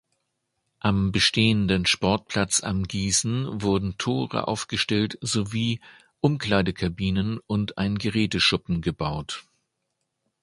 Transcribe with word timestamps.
Am 0.79 1.11
bestehenden 1.11 1.85
Sportplatz 1.85 2.63
am 2.63 2.85
Gießen 2.87 3.61
wurden 3.61 3.99
Tore 3.99 4.47
aufgestellt 4.47 5.19
sowie 5.21 5.79
Umkleidekabinen 6.21 7.37
und 7.45 7.77
ein 7.77 7.99
Geräteschuppen 7.99 8.81
gebaut. 8.81 9.43